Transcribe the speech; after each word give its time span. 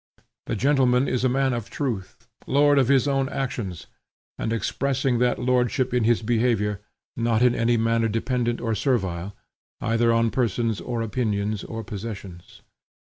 The 0.47 0.55
gentleman 0.55 1.07
is 1.07 1.23
a 1.23 1.29
man 1.29 1.53
of 1.53 1.69
truth, 1.69 2.25
lord 2.47 2.79
of 2.79 2.87
his 2.87 3.07
own 3.07 3.29
actions, 3.29 3.85
and 4.35 4.51
expressing 4.51 5.19
that 5.19 5.37
lordship 5.37 5.93
in 5.93 6.05
his 6.05 6.23
behavior, 6.23 6.81
not 7.15 7.43
in 7.43 7.53
any 7.53 7.77
manner 7.77 8.07
dependent 8.07 8.59
and 8.61 8.75
servile, 8.75 9.35
either 9.79 10.11
on 10.11 10.31
persons, 10.31 10.81
or 10.81 11.03
opinions, 11.03 11.63
or 11.63 11.83
possessions. 11.83 12.63